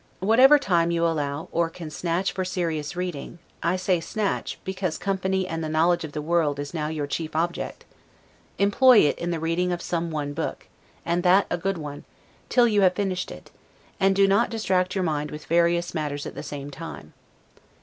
[0.19, 5.45] Whatever time you allow, or can snatch for serious reading (I say snatch, because company
[5.47, 7.85] and the knowledge of the world is now your chief object),
[8.57, 10.65] employ it in the reading of some one book,
[11.05, 12.03] and that a good one,
[12.49, 13.51] till you have finished it:
[13.99, 17.13] and do not distract your mind with various matters at the same time.